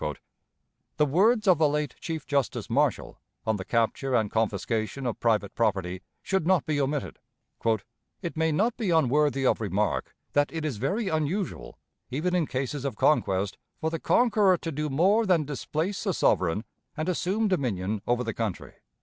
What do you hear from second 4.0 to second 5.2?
and confiscation of